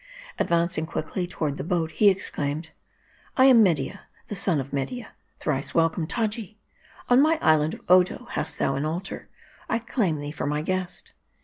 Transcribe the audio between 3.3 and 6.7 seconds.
I am Media, the son of Media. Thrice welcome, Taji.